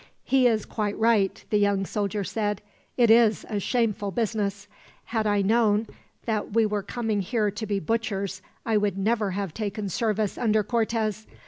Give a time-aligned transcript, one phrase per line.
[0.23, 2.63] "He is quite right," the young soldier said.
[2.97, 4.67] "It is a shameful business.
[5.05, 5.85] Had I known
[6.25, 10.63] that we were coming here to be butchers, I would never have taken service under
[10.63, 11.27] Cortez.